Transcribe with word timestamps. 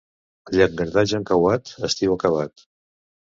Llangardaix 0.53 1.13
encauat, 1.17 1.75
estiu 1.89 2.15
acabat. 2.17 2.65